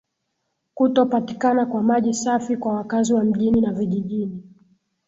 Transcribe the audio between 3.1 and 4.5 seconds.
wa mjini na vijijini